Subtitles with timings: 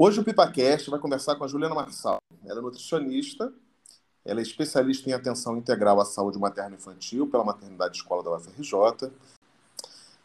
[0.00, 2.18] Hoje o PipaCast vai conversar com a Juliana Marçal.
[2.46, 3.52] Ela é nutricionista,
[4.24, 9.10] ela é especialista em atenção integral à saúde materno-infantil pela Maternidade Escola da UFRJ.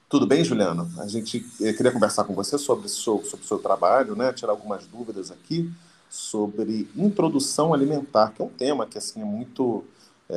[0.08, 0.88] Tudo bem, Juliana?
[1.00, 4.32] A gente eh, queria conversar com você sobre o seu, sobre seu trabalho, né?
[4.32, 5.74] tirar algumas dúvidas aqui
[6.08, 9.84] sobre introdução alimentar, que é um tema que assim é muito
[10.30, 10.36] é,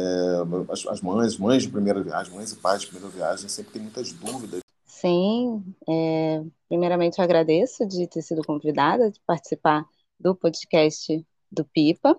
[0.72, 3.82] as, as, mães, mães de primeira viagem, mães e pais de primeira viagem sempre têm
[3.82, 4.62] muitas dúvidas
[4.98, 9.84] Sim, é, primeiramente eu agradeço de ter sido convidada de participar
[10.18, 11.22] do podcast
[11.52, 12.18] do Pipa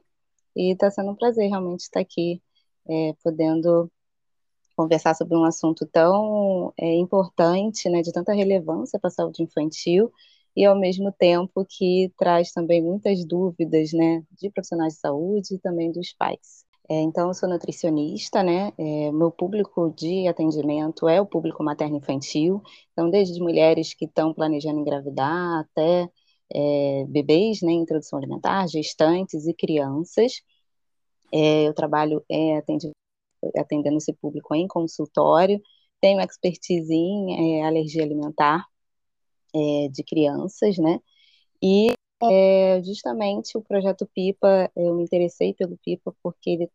[0.56, 2.40] e está sendo um prazer realmente estar aqui
[2.88, 3.92] é, podendo
[4.76, 10.14] conversar sobre um assunto tão é, importante, né, de tanta relevância para a saúde infantil
[10.56, 15.60] e ao mesmo tempo que traz também muitas dúvidas, né, de profissionais de saúde e
[15.60, 16.67] também dos pais.
[16.90, 18.72] É, então, eu sou nutricionista, né?
[18.78, 22.62] É, meu público de atendimento é o público materno-infantil.
[22.94, 26.10] Então, desde mulheres que estão planejando engravidar até
[26.54, 27.74] é, bebês, né?
[27.74, 30.42] Introdução alimentar, gestantes e crianças.
[31.34, 32.94] É, eu trabalho é, atendendo,
[33.58, 35.62] atendendo esse público em consultório.
[36.02, 38.66] Tenho expertise em é, alergia alimentar
[39.92, 41.00] de crianças, né?
[41.62, 46.72] E é, justamente o projeto PIPA, eu me interessei pelo PIPA porque ele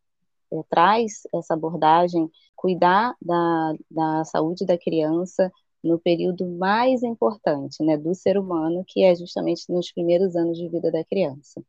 [0.53, 5.50] é, traz essa abordagem, cuidar da, da saúde da criança
[5.83, 10.69] no período mais importante né, do ser humano, que é justamente nos primeiros anos de
[10.69, 11.62] vida da criança.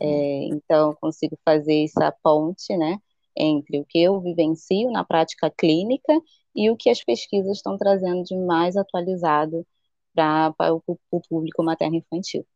[0.00, 2.98] É, então, consigo fazer essa ponte né,
[3.36, 6.12] entre o que eu vivencio na prática clínica
[6.54, 9.66] e o que as pesquisas estão trazendo de mais atualizado
[10.14, 12.46] para o, o público materno-infantil.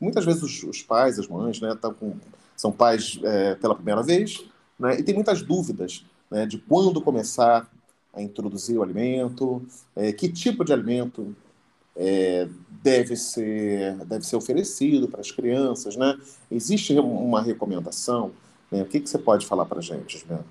[0.00, 2.16] Muitas vezes os, os, pais, as mães, né, com,
[2.56, 4.44] são pais é, pela primeira vez,
[4.82, 7.70] né, e tem muitas dúvidas né, de quando começar
[8.12, 9.64] a introduzir o alimento,
[9.96, 11.34] é, que tipo de alimento
[11.96, 12.48] é,
[12.82, 15.96] deve, ser, deve ser oferecido para as crianças.
[15.96, 16.18] Né?
[16.50, 18.32] Existe uma recomendação?
[18.70, 18.82] Né?
[18.82, 20.44] O que, que você pode falar para a gente, Juliana?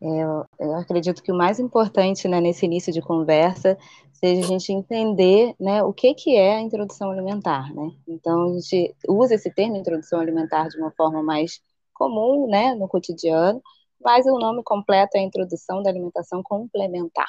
[0.00, 3.76] Eu, eu, acredito que o mais importante né, nesse início de conversa
[4.12, 7.72] seja a gente entender né, o que, que é a introdução alimentar.
[7.74, 7.90] Né?
[8.06, 11.60] Então, a gente usa esse termo introdução alimentar de uma forma mais
[11.98, 13.60] comum né, no cotidiano,
[14.00, 17.28] mas o nome completo é Introdução da Alimentação Complementar.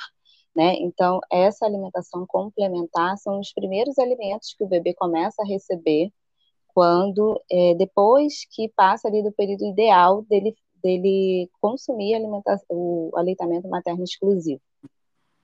[0.56, 0.75] Né?
[0.75, 6.12] Então, essa alimentação complementar são os primeiros alimentos que o bebê começa a receber
[6.68, 12.19] quando, é, depois que passa ali do período ideal dele, dele consumir
[12.69, 14.62] o aleitamento materno exclusivo.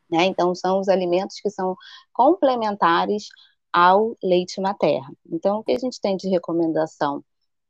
[0.10, 0.26] Né?
[0.26, 1.76] Então, são os alimentos que são
[2.14, 3.28] complementares
[3.72, 5.16] ao leite materno.
[5.32, 7.24] Então, o que a gente tem de recomendação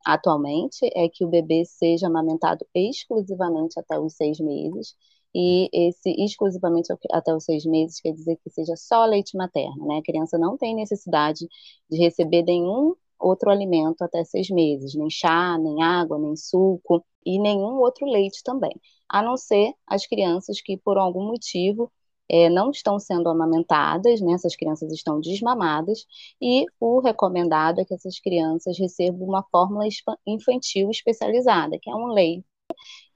[0.06, 4.96] atualmente é que o bebê seja amamentado exclusivamente até os seis meses,
[5.34, 9.98] e esse exclusivamente até os seis meses quer dizer que seja só leite materno, né?
[9.98, 11.46] A criança não tem necessidade
[11.90, 17.40] de receber nenhum outro alimento até seis meses, nem chá, nem água, nem suco e
[17.40, 18.72] nenhum outro leite também,
[19.10, 21.92] a não ser as crianças que por algum motivo
[22.30, 24.34] é, não estão sendo amamentadas, né?
[24.34, 26.06] essas crianças estão desmamadas,
[26.42, 29.86] e o recomendado é que essas crianças recebam uma fórmula
[30.26, 32.46] infantil especializada, que é um leite,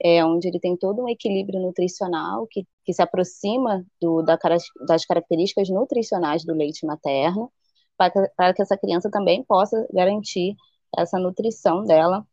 [0.02, 4.38] é, onde ele tem todo um equilíbrio nutricional que, que se aproxima do, da,
[4.86, 7.52] das características nutricionais do leite materno,
[7.96, 10.56] para que, para que essa criança também possa garantir
[10.96, 12.26] essa nutrição dela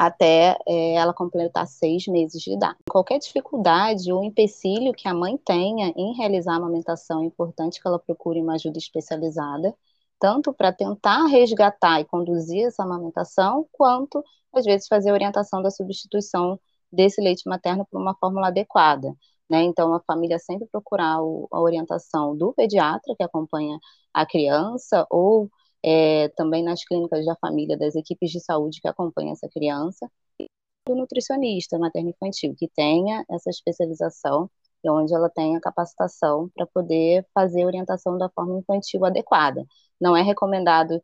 [0.00, 2.78] até é, ela completar seis meses de idade.
[2.90, 7.86] Qualquer dificuldade ou empecilho que a mãe tenha em realizar a amamentação, é importante que
[7.86, 9.76] ela procure uma ajuda especializada,
[10.18, 14.24] tanto para tentar resgatar e conduzir essa amamentação, quanto,
[14.54, 16.58] às vezes, fazer a orientação da substituição
[16.90, 19.14] desse leite materno por uma fórmula adequada.
[19.50, 19.64] Né?
[19.64, 23.78] Então, a família sempre procurar o, a orientação do pediatra que acompanha
[24.14, 25.50] a criança ou
[25.84, 30.10] é, também nas clínicas da família, das equipes de saúde que acompanham essa criança,
[30.40, 30.46] e
[30.88, 34.50] do nutricionista materno-infantil, que tenha essa especialização
[34.84, 39.64] e onde ela tenha capacitação para poder fazer orientação da forma infantil adequada.
[40.00, 41.02] Não é recomendado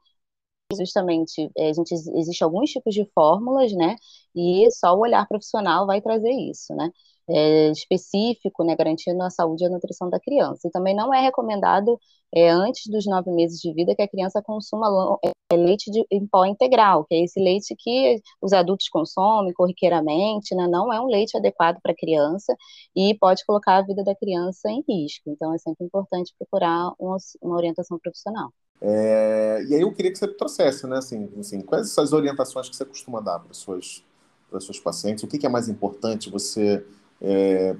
[0.74, 3.96] justamente, é, a gente, existe alguns tipos de fórmulas, né,
[4.34, 6.90] e só o olhar profissional vai trazer isso, né,
[7.28, 10.68] é, específico, né, garantindo a saúde e a nutrição da criança.
[10.68, 11.98] E também não é recomendado,
[12.34, 14.88] é, antes dos nove meses de vida, que a criança consuma
[15.24, 20.54] é, leite de, em pó integral, que é esse leite que os adultos consomem corriqueiramente,
[20.54, 22.54] né, não é um leite adequado para a criança
[22.94, 25.30] e pode colocar a vida da criança em risco.
[25.30, 28.50] Então, é sempre importante procurar uma, uma orientação profissional.
[28.80, 32.68] É, e aí eu queria que você trouxesse, né, assim, assim quais são as orientações
[32.68, 34.04] que você costuma dar para as suas,
[34.50, 35.24] para suas pacientes?
[35.24, 36.84] O que, que é mais importante você
[37.20, 37.76] é,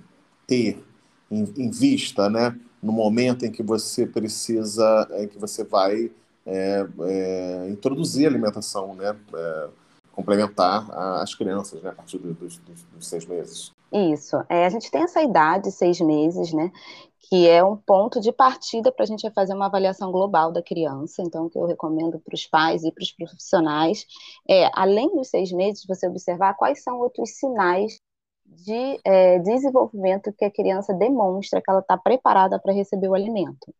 [0.46, 0.82] ter
[1.30, 6.10] em, em, vista, né, no momento em que você precisa, em que você vai
[6.46, 9.68] é, é, introduzir alimentação né, é,
[10.12, 10.88] complementar
[11.20, 13.72] às crianças né, a partir dos, dos, dos seis meses.
[13.92, 14.36] Isso.
[14.48, 16.72] É, a gente tem essa idade, seis meses, né?
[17.28, 21.22] Que é um ponto de partida para a gente fazer uma avaliação global da criança.
[21.22, 24.06] Então, o que eu recomendo para os pais e para os profissionais
[24.48, 27.98] é, além dos seis meses, você observar quais são outros sinais
[28.64, 33.72] de é, desenvolvimento que a criança demonstra que ela está preparada para receber o alimento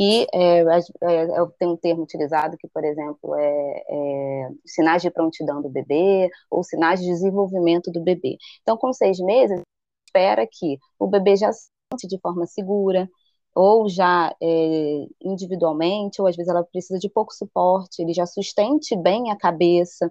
[0.00, 5.60] que é, é, tem um termo utilizado que, por exemplo, é, é, sinais de prontidão
[5.60, 8.38] do bebê ou sinais de desenvolvimento do bebê.
[8.62, 9.60] Então, com seis meses,
[10.06, 13.10] espera que o bebê já se sente de forma segura,
[13.54, 18.96] ou já é, individualmente, ou às vezes ela precisa de pouco suporte, ele já sustente
[18.96, 20.10] bem a cabeça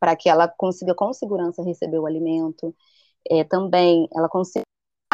[0.00, 2.74] para que ela consiga com segurança receber o alimento.
[3.30, 4.64] É, também ela consiga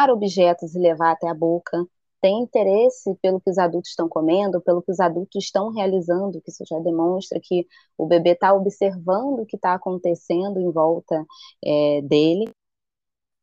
[0.09, 1.85] objetos e levar até a boca,
[2.23, 6.49] tem interesse pelo que os adultos estão comendo, pelo que os adultos estão realizando, que
[6.49, 7.67] isso já demonstra que
[7.97, 11.25] o bebê está observando o que está acontecendo em volta
[11.63, 12.49] é, dele.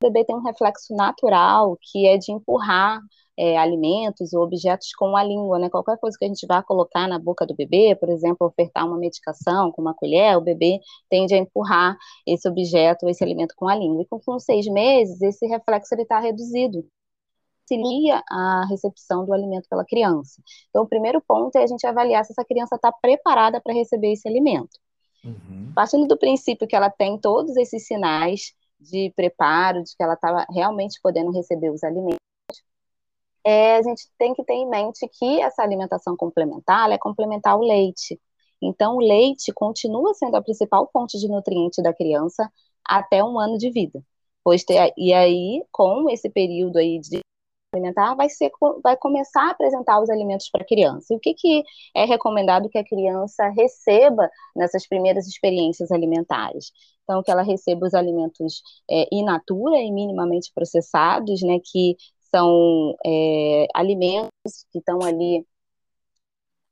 [0.02, 3.00] O bebê tem um reflexo natural que é de empurrar
[3.40, 5.70] é, alimentos ou objetos com a língua, né?
[5.70, 8.98] Qualquer coisa que a gente vá colocar na boca do bebê, por exemplo, ofertar uma
[8.98, 10.78] medicação com uma colher, o bebê
[11.08, 11.96] tende a empurrar
[12.26, 14.02] esse objeto, esse alimento com a língua.
[14.02, 16.84] E com, com seis meses, esse reflexo está reduzido
[17.70, 20.42] auxilia a recepção do alimento pela criança.
[20.69, 24.12] Então, o primeiro ponto é a gente avaliar se essa criança está preparada para receber
[24.12, 24.76] esse alimento.
[25.25, 25.70] Uhum.
[25.72, 30.46] Partindo do princípio que ela tem todos esses sinais de preparo, de que ela está
[30.50, 32.19] realmente podendo receber os alimentos,
[33.44, 37.60] é, a gente tem que ter em mente que essa alimentação complementar é complementar ao
[37.60, 38.20] leite.
[38.62, 42.50] Então, o leite continua sendo a principal fonte de nutriente da criança
[42.87, 44.02] até um ano de vida.
[44.44, 47.20] Pois ter, e aí, com esse período aí de
[47.72, 48.50] alimentar vai, ser,
[48.82, 51.12] vai começar a apresentar os alimentos para a criança.
[51.14, 51.64] E o que, que
[51.94, 56.72] é recomendado que a criança receba nessas primeiras experiências alimentares?
[57.04, 61.96] Então, que ela receba os alimentos é, in natura e minimamente processados, né, que
[62.31, 65.47] são é, alimentos que estão ali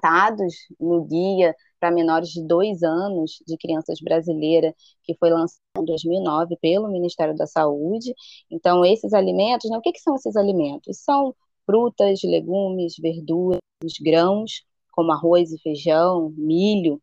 [0.02, 5.84] dados no guia para menores de dois anos de crianças brasileira, que foi lançado em
[5.84, 8.14] 2009 pelo Ministério da Saúde.
[8.50, 10.98] Então, esses alimentos, né, o que, que são esses alimentos?
[10.98, 11.34] São
[11.66, 13.60] frutas, legumes, verduras,
[14.00, 17.00] grãos, como arroz e feijão, milho,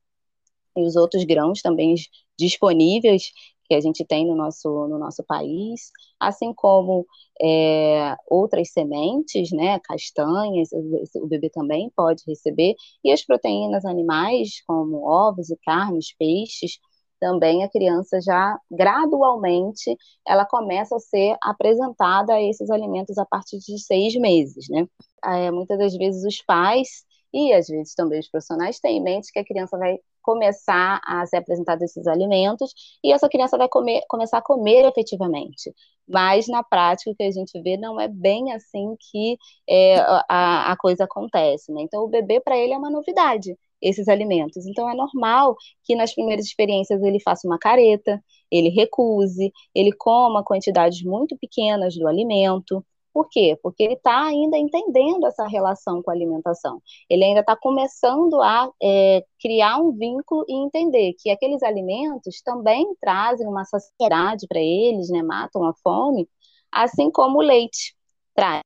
[0.76, 1.96] e os outros grãos também
[2.38, 3.32] disponíveis
[3.66, 7.06] que a gente tem no nosso, no nosso país, assim como
[7.42, 10.70] é, outras sementes, né, castanhas,
[11.16, 16.80] o bebê também pode receber, e as proteínas animais, como ovos e carnes, peixes,
[17.20, 19.96] também a criança já gradualmente
[20.28, 24.86] ela começa a ser apresentada a esses alimentos a partir de seis meses, né?
[25.24, 27.06] É, muitas das vezes os pais
[27.36, 31.26] e às vezes também os profissionais têm em mente que a criança vai começar a
[31.26, 32.74] ser apresentado esses alimentos
[33.04, 35.74] e essa criança vai comer, começar a comer efetivamente.
[36.08, 39.38] Mas na prática o que a gente vê não é bem assim que
[39.70, 39.98] é,
[40.30, 41.82] a, a coisa acontece, né?
[41.82, 44.66] Então o bebê para ele é uma novidade esses alimentos.
[44.66, 50.44] Então é normal que nas primeiras experiências ele faça uma careta, ele recuse, ele coma
[50.44, 52.84] quantidades muito pequenas do alimento,
[53.16, 53.58] por quê?
[53.64, 56.82] Porque ele está ainda entendendo essa relação com a alimentação.
[57.10, 62.86] Ele ainda está começando a é, criar um vínculo e entender que aqueles alimentos também
[63.00, 65.24] trazem uma saciedade para eles, né?
[65.24, 66.28] Matam a fome,
[66.70, 67.96] assim como o leite
[68.36, 68.60] traz.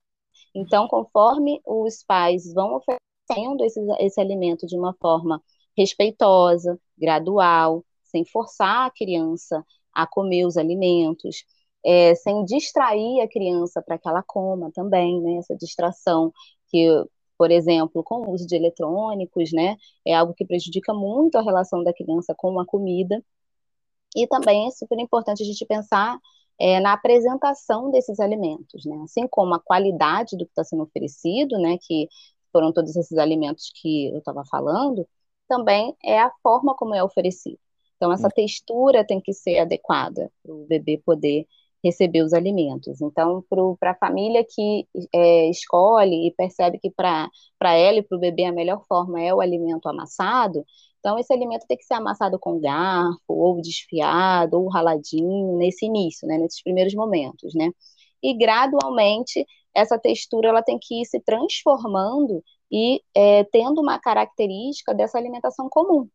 [0.55, 5.43] Então, conforme os pais vão oferecendo esse, esse alimento de uma forma
[5.77, 9.63] respeitosa, gradual, sem forçar a criança
[9.93, 11.45] a comer os alimentos,
[11.85, 15.37] é, sem distrair a criança para que ela coma também, né?
[15.37, 16.33] Essa distração
[16.67, 16.87] que,
[17.37, 19.77] por exemplo, com o uso de eletrônicos, né?
[20.05, 23.23] É algo que prejudica muito a relação da criança com a comida.
[24.15, 26.19] E também é super importante a gente pensar
[26.59, 28.97] é, na apresentação desses alimentos, né?
[29.03, 31.77] Assim como a qualidade do que está sendo oferecido, né?
[31.81, 32.07] Que
[32.51, 35.07] foram todos esses alimentos que eu estava falando,
[35.47, 37.59] também é a forma como é oferecido.
[37.95, 41.45] Então, essa textura tem que ser adequada para o bebê poder
[41.83, 43.01] receber os alimentos.
[43.01, 43.43] Então,
[43.79, 47.29] para a família que é, escolhe e percebe que para
[47.61, 50.65] ela e para o bebê a melhor forma é o alimento amassado,
[50.99, 56.27] então esse alimento tem que ser amassado com garfo, ou desfiado, ou raladinho, nesse início,
[56.27, 57.71] né, nesses primeiros momentos, né?
[58.21, 64.93] E gradualmente essa textura ela tem que ir se transformando e é, tendo uma característica
[64.93, 66.07] dessa alimentação comum.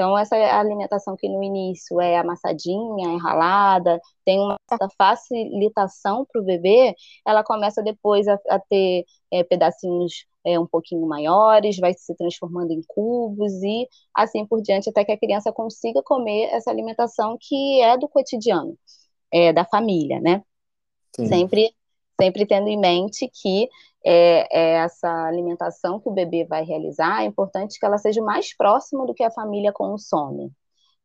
[0.00, 6.40] Então, essa alimentação que no início é amassadinha, é ralada, tem uma certa facilitação para
[6.40, 11.92] o bebê, ela começa depois a, a ter é, pedacinhos é, um pouquinho maiores, vai
[11.92, 16.70] se transformando em cubos e assim por diante, até que a criança consiga comer essa
[16.70, 18.74] alimentação que é do cotidiano,
[19.30, 20.42] é, da família, né?
[21.14, 21.26] Sim.
[21.26, 21.74] Sempre,
[22.18, 23.68] sempre tendo em mente que
[24.04, 28.56] é, é, essa alimentação que o bebê vai realizar, é importante que ela seja mais
[28.56, 30.50] próxima do que a família consome,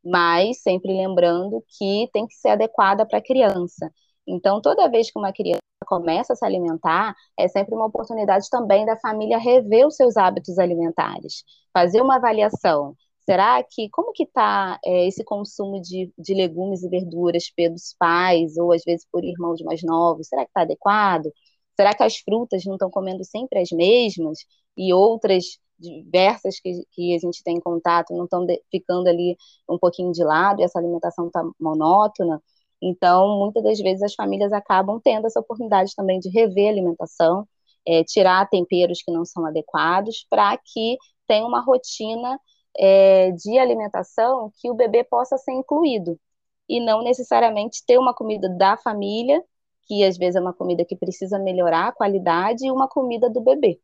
[0.04, 3.92] mas sempre lembrando que tem que ser adequada para a criança.
[4.28, 8.86] Então, toda vez que uma criança começa a se alimentar, é sempre uma oportunidade também
[8.86, 12.96] da família rever os seus hábitos alimentares, fazer uma avaliação.
[13.26, 18.56] Será que, como que está é, esse consumo de, de legumes e verduras pelos pais,
[18.58, 20.28] ou às vezes por irmãos mais novos?
[20.28, 21.32] Será que está adequado?
[21.76, 24.40] Será que as frutas não estão comendo sempre as mesmas?
[24.78, 29.38] E outras diversas que, que a gente tem em contato não estão ficando ali
[29.70, 32.42] um pouquinho de lado, e essa alimentação está monótona?
[32.82, 37.48] Então, muitas das vezes as famílias acabam tendo essa oportunidade também de rever a alimentação,
[37.86, 42.40] é, tirar temperos que não são adequados, para que tenha uma rotina
[42.78, 46.20] é, de alimentação que o bebê possa ser incluído,
[46.68, 49.44] e não necessariamente ter uma comida da família,
[49.86, 53.42] que às vezes é uma comida que precisa melhorar a qualidade, e uma comida do
[53.42, 53.80] bebê.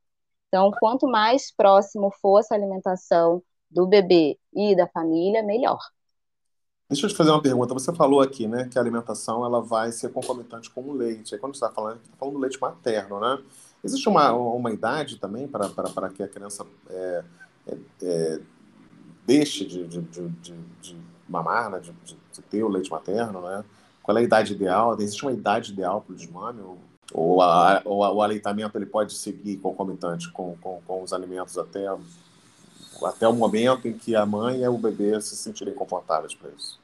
[0.47, 5.79] Então, quanto mais próximo for essa alimentação do bebê e da família, melhor.
[6.89, 7.73] Deixa eu te fazer uma pergunta.
[7.73, 11.33] Você falou aqui, né, que a alimentação ela vai ser concomitante com o leite.
[11.33, 13.41] Aí quando você está falando, está falando do leite materno, né?
[13.81, 17.23] Existe uma, uma idade também para que a criança é,
[17.67, 18.41] é, é,
[19.25, 20.97] deixe de, de, de, de
[21.29, 23.63] mamar, né, de, de, ter o leite materno, né?
[24.03, 24.95] Qual é a idade ideal?
[24.99, 26.61] Existe uma idade ideal para o desmame?
[26.61, 26.77] Ou,
[27.13, 31.57] ou, a, ou a, o aleitamento ele pode seguir concomitante com, com, com os alimentos
[31.57, 31.87] até,
[33.03, 36.79] até o momento em que a mãe e o bebê se sentirem confortáveis para isso?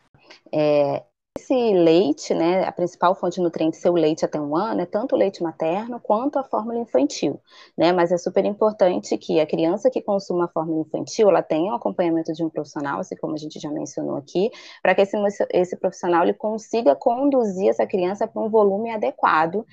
[0.52, 1.04] É,
[1.38, 4.86] esse leite, né, a principal fonte de nutrientes ser o leite até um ano, é
[4.86, 7.40] tanto o leite materno quanto a fórmula infantil,
[7.78, 11.72] né, mas é super importante que a criança que consuma a fórmula infantil, ela tenha
[11.72, 14.50] um acompanhamento de um profissional, assim como a gente já mencionou aqui,
[14.82, 15.18] para que esse,
[15.52, 19.66] esse profissional ele consiga conduzir essa criança para um volume adequado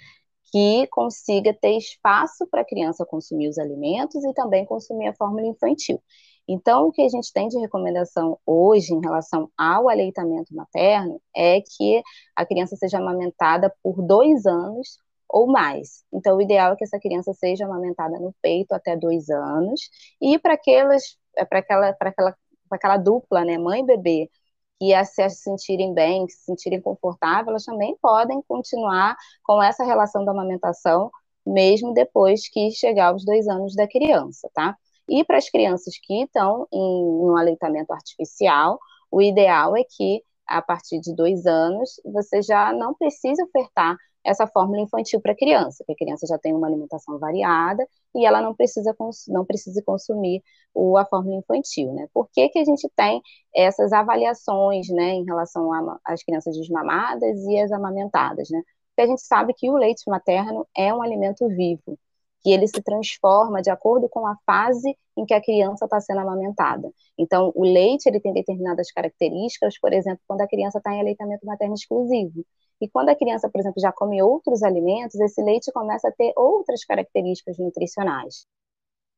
[0.52, 5.47] que consiga ter espaço para a criança consumir os alimentos e também consumir a fórmula
[5.47, 6.00] infantil.
[6.48, 11.60] Então, o que a gente tem de recomendação hoje em relação ao aleitamento materno é
[11.60, 12.02] que
[12.36, 14.98] a criança seja amamentada por dois anos
[15.28, 16.04] ou mais.
[16.12, 19.80] Então, o ideal é que essa criança seja amamentada no peito até dois anos.
[20.20, 22.36] E para aquelas, para aquela, para aquela,
[22.68, 24.30] para aquela dupla, né, mãe e bebê,
[24.78, 30.32] que se sentirem bem, se sentirem confortáveis, elas também podem continuar com essa relação da
[30.32, 31.10] amamentação,
[31.46, 34.76] mesmo depois que chegar aos dois anos da criança, tá?
[35.08, 38.78] E para as crianças que estão em um aleitamento artificial,
[39.11, 44.46] o ideal é que, a partir de dois anos, você já não precise ofertar essa
[44.46, 48.40] fórmula infantil para a criança, que a criança já tem uma alimentação variada e ela
[48.40, 48.96] não precisa,
[49.28, 50.42] não precisa consumir
[50.73, 52.08] o, a fórmula infantil, né?
[52.12, 53.20] Por que, que a gente tem
[53.54, 55.70] essas avaliações, né, em relação
[56.04, 58.62] às crianças desmamadas e as amamentadas, né?
[58.88, 61.99] Porque a gente sabe que o leite materno é um alimento vivo,
[62.44, 66.20] que ele se transforma de acordo com a fase em que a criança está sendo
[66.20, 66.92] amamentada.
[67.18, 71.46] Então, o leite ele tem determinadas características, por exemplo, quando a criança está em aleitamento
[71.46, 72.44] materno exclusivo.
[72.80, 76.34] E quando a criança, por exemplo, já come outros alimentos, esse leite começa a ter
[76.36, 78.46] outras características nutricionais.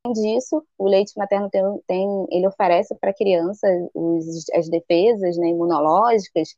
[0.05, 5.37] Além disso, o leite materno tem, tem ele oferece para a criança os, as defesas
[5.37, 6.51] né, imunológicas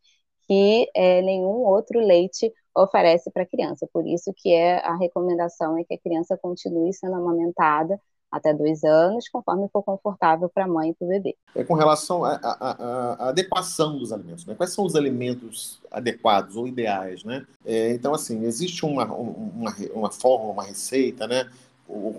[0.47, 3.89] que é, nenhum outro leite oferece para a criança.
[3.93, 8.85] Por isso que é a recomendação é que a criança continue sendo amamentada até dois
[8.85, 11.35] anos, conforme for confortável para a mãe e para o bebê.
[11.55, 14.55] É com relação à adequação dos alimentos, né?
[14.55, 17.47] Quais são os alimentos adequados ou ideais, né?
[17.65, 21.51] É, então, assim, existe uma, uma, uma forma, uma receita, né?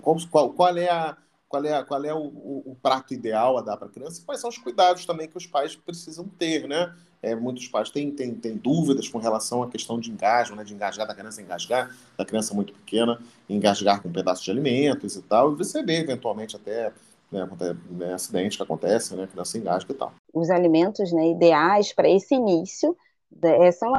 [0.02, 1.16] Qual, qual é a
[1.50, 4.24] qual é, qual é o, o, o prato ideal a dar para a criança e
[4.24, 6.94] quais são os cuidados também que os pais precisam ter, né?
[7.20, 10.62] É, muitos pais têm, têm, têm dúvidas com relação à questão de engasgo, né?
[10.62, 15.16] De engasgar da criança, engasgar da criança muito pequena, engasgar com um pedaço de alimentos
[15.16, 16.92] e tal, e receber eventualmente até
[17.32, 17.48] né,
[17.90, 19.24] né, acidente que acontece, né?
[19.24, 20.14] A criança engasga e tal.
[20.32, 22.96] Os alimentos né, ideais para esse início
[23.42, 23.92] é, são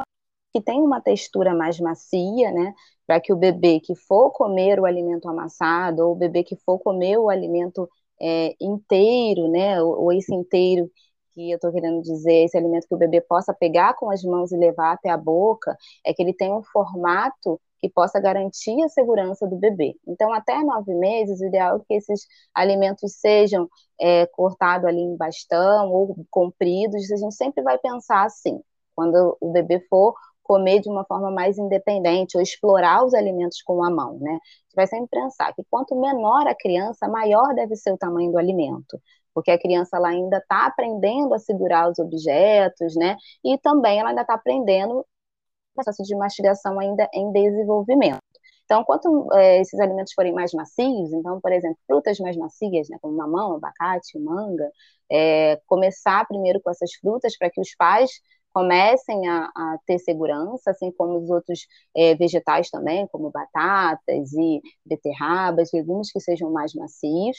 [0.52, 2.74] que tem uma textura mais macia, né?
[3.06, 6.78] Para que o bebê que for comer o alimento amassado, ou o bebê que for
[6.78, 7.88] comer o alimento
[8.20, 9.82] é, inteiro, né?
[9.82, 10.90] Ou, ou esse inteiro
[11.34, 14.52] que eu estou querendo dizer, esse alimento que o bebê possa pegar com as mãos
[14.52, 18.88] e levar até a boca, é que ele tem um formato que possa garantir a
[18.88, 19.96] segurança do bebê.
[20.06, 23.68] Então, até nove meses, o ideal é que esses alimentos sejam
[24.00, 27.10] é, cortados ali em bastão ou compridos.
[27.10, 28.60] A gente sempre vai pensar assim,
[28.94, 30.14] quando o bebê for
[30.52, 34.32] comer de uma forma mais independente ou explorar os alimentos com a mão, né?
[34.32, 38.38] Gente vai sempre pensar que quanto menor a criança, maior deve ser o tamanho do
[38.38, 39.00] alimento,
[39.32, 43.16] porque a criança ela ainda está aprendendo a segurar os objetos, né?
[43.42, 45.06] E também ela ainda está aprendendo o
[45.74, 48.20] processo de mastigação ainda em desenvolvimento.
[48.66, 52.98] Então, quanto é, esses alimentos forem mais macios, então, por exemplo, frutas mais macias, né,
[53.00, 54.70] como mamão, abacate, manga,
[55.10, 58.10] é, começar primeiro com essas frutas para que os pais
[58.52, 61.66] comecem a, a, ter segurança, assim como os outros
[61.96, 67.38] é, vegetais também, como batatas e beterrabas, legumes que sejam mais macios,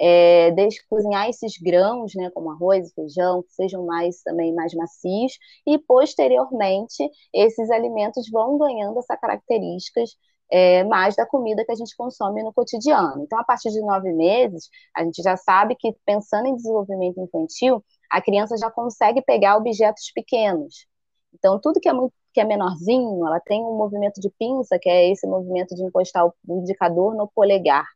[0.00, 4.74] é, desde cozinhar esses grãos, né, como arroz e feijão, que sejam mais também mais
[4.74, 5.32] macios,
[5.66, 10.10] e posteriormente esses alimentos vão ganhando essa características
[10.50, 13.22] é, mais da comida que a gente consome no cotidiano.
[13.22, 17.82] Então, a partir de nove meses, a gente já sabe que, pensando em desenvolvimento infantil,
[18.12, 20.86] a criança já consegue pegar objetos pequenos.
[21.34, 24.88] Então, tudo que é muito que é menorzinho, ela tem um movimento de pinça, que
[24.88, 27.86] é esse movimento de encostar o indicador no polegar.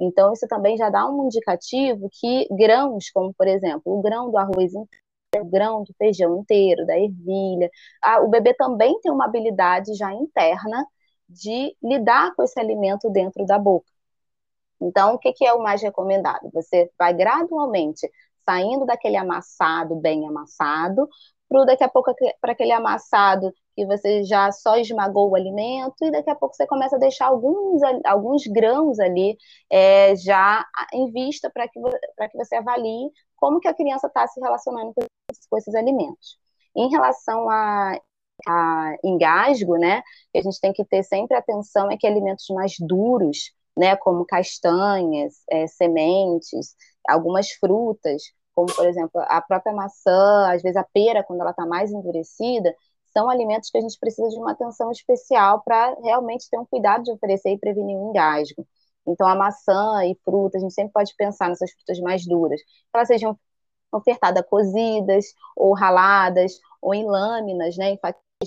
[0.00, 4.36] Então, isso também já dá um indicativo que grãos, como por exemplo, o grão do
[4.36, 5.04] arroz inteiro,
[5.40, 7.70] o grão do feijão inteiro, da ervilha,
[8.24, 10.84] o bebê também tem uma habilidade já interna
[11.28, 13.86] de lidar com esse alimento dentro da boca.
[14.80, 16.50] Então, o que, que é o mais recomendado?
[16.52, 18.10] Você vai gradualmente
[18.44, 21.08] saindo daquele amassado bem amassado,
[21.48, 26.10] para daqui a pouco para aquele amassado que você já só esmagou o alimento e
[26.10, 29.36] daqui a pouco você começa a deixar alguns, alguns grãos ali
[29.70, 34.40] é, já em vista para que, que você avalie como que a criança está se
[34.40, 35.04] relacionando com,
[35.50, 36.38] com esses alimentos.
[36.76, 37.98] Em relação a
[38.48, 40.02] a engasgo, né,
[40.34, 45.34] a gente tem que ter sempre atenção é que alimentos mais duros, né, como castanhas,
[45.50, 46.76] é, sementes,
[47.08, 48.22] algumas frutas,
[48.54, 52.74] como por exemplo a própria maçã, às vezes a pera quando ela está mais endurecida,
[53.12, 57.04] são alimentos que a gente precisa de uma atenção especial para realmente ter um cuidado
[57.04, 58.66] de oferecer e prevenir o engasgo.
[59.06, 62.90] Então a maçã e fruta, a gente sempre pode pensar nessas frutas mais duras, que
[62.94, 63.38] elas sejam
[63.92, 67.98] ofertadas cozidas ou raladas ou em lâminas, né, em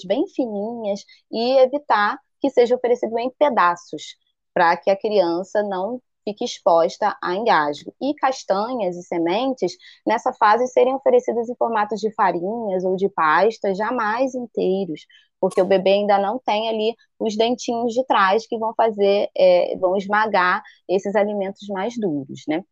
[0.06, 4.16] bem fininhas e evitar que seja oferecido em pedaços,
[4.58, 7.94] para que a criança não fique exposta a engasgo.
[8.02, 13.78] E castanhas e sementes, nessa fase, serem oferecidas em formatos de farinhas ou de pastas,
[13.78, 15.06] jamais inteiros,
[15.40, 19.78] porque o bebê ainda não tem ali os dentinhos de trás que vão fazer, é,
[19.78, 22.64] vão esmagar esses alimentos mais duros, né?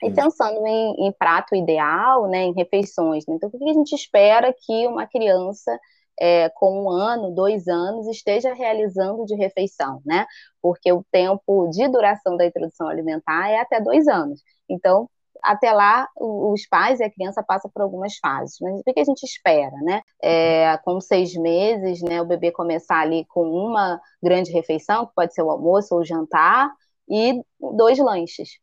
[0.00, 3.34] E pensando em, em prato ideal, né, em refeições, né?
[3.34, 5.76] então o que a gente espera que uma criança
[6.20, 10.26] é, com um ano, dois anos, esteja realizando de refeição, né?
[10.60, 14.42] Porque o tempo de duração da introdução alimentar é até dois anos.
[14.68, 15.08] Então,
[15.42, 18.56] até lá, os pais e a criança passam por algumas fases.
[18.60, 20.02] Mas o que a gente espera, né?
[20.22, 25.34] É, com seis meses, né, o bebê começar ali com uma grande refeição, que pode
[25.34, 26.70] ser o almoço ou o jantar,
[27.08, 28.58] e dois lanches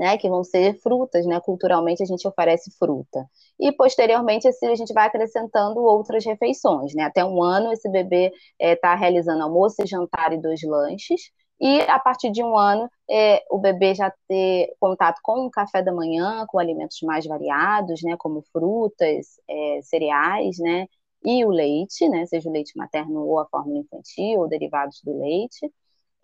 [0.00, 3.26] né, que vão ser frutas, né, culturalmente a gente oferece fruta.
[3.60, 8.32] E posteriormente assim, a gente vai acrescentando outras refeições, né, até um ano esse bebê
[8.58, 11.20] está é, realizando almoço, jantar e dois lanches,
[11.60, 15.82] e a partir de um ano é, o bebê já ter contato com o café
[15.82, 20.86] da manhã, com alimentos mais variados, né, como frutas, é, cereais, né,
[21.22, 25.18] e o leite, né, seja o leite materno ou a fórmula infantil, ou derivados do
[25.18, 25.70] leite,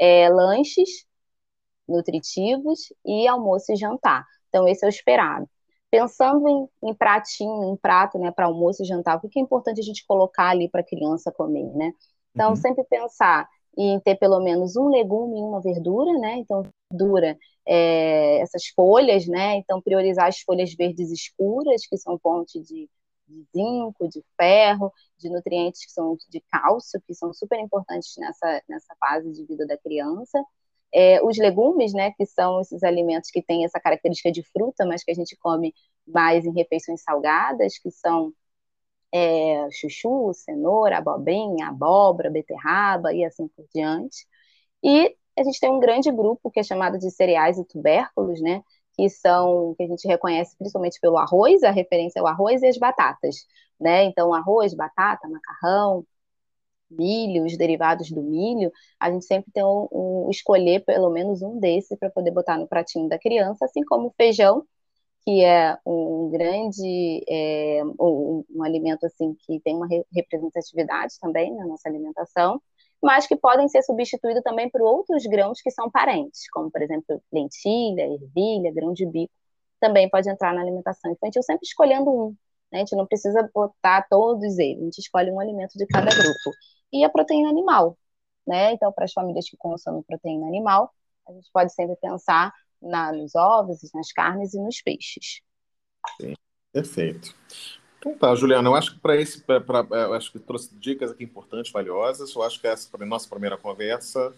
[0.01, 1.06] é, lanches,
[1.89, 4.25] nutritivos e almoço e jantar.
[4.49, 5.49] Então, esse é o esperado.
[5.91, 9.81] Pensando em, em pratinho, em prato, né, para almoço e jantar, o que é importante
[9.81, 11.93] a gente colocar ali para a criança comer, né?
[12.35, 12.57] Então, uhum.
[12.57, 16.39] sempre pensar em ter pelo menos um legume e uma verdura, né?
[16.39, 19.57] Então, verdura, é, essas folhas, né?
[19.57, 22.89] Então, priorizar as folhas verdes escuras, que são fonte de,
[23.29, 28.63] de zinco, de ferro, de nutrientes que são de cálcio, que são super importantes nessa,
[28.69, 30.43] nessa fase de vida da criança.
[30.95, 35.05] É, os legumes, né, que são esses alimentos que têm essa característica de fruta, mas
[35.05, 35.75] que a gente come
[36.07, 38.33] mais em refeições salgadas, que são
[39.13, 44.27] é, chuchu, cenoura, abobrinha, abóbora, beterraba e assim por diante.
[44.85, 48.63] E a gente tem um grande grupo que é chamado de cereais e tubérculos, né,
[48.95, 52.67] que são que a gente reconhece principalmente pelo arroz, a referência é o arroz e
[52.69, 53.37] as batatas,
[53.81, 54.05] né?
[54.05, 56.07] Então arroz, batata, macarrão,
[56.91, 61.59] milho, os derivados do milho, a gente sempre tem um, um escolher pelo menos um
[61.59, 64.65] desses para poder botar no pratinho da criança, assim como o feijão,
[65.27, 71.67] que é um grande é, um, um, alimento assim que tem uma representatividade também na
[71.67, 72.63] nossa alimentação,
[73.03, 77.21] mas que podem ser substituídos também por outros grãos que são parentes, como por exemplo
[77.33, 79.33] lentilha, ervilha, grão de bico,
[79.81, 82.37] também pode entrar na alimentação infantil, sempre escolhendo um,
[82.73, 86.51] A gente não precisa botar todos eles, a gente escolhe um alimento de cada grupo.
[86.93, 87.99] E a proteína animal,
[88.47, 88.73] né?
[88.73, 90.93] Então, para as famílias que consomem proteína animal,
[91.29, 95.41] a gente pode sempre pensar na, nos ovos, nas carnes e nos peixes.
[96.21, 96.35] Sim,
[96.73, 97.35] perfeito.
[97.99, 101.11] Então tá, Juliana, eu acho que para esse, pra, pra, eu acho que trouxe dicas
[101.11, 102.35] aqui importantes, valiosas.
[102.35, 104.33] Eu acho que essa nossa primeira conversa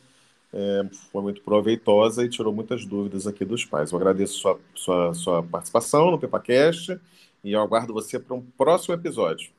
[0.53, 3.93] é, foi muito proveitosa e tirou muitas dúvidas aqui dos pais.
[3.93, 6.99] Eu agradeço sua, sua, sua participação no PepaCast
[7.45, 9.51] e aguardo você para um próximo episódio.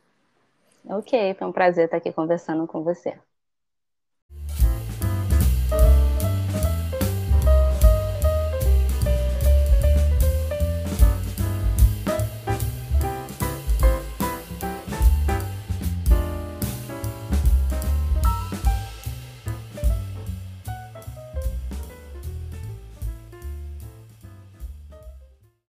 [0.84, 3.18] Ok, foi um prazer estar aqui conversando com você.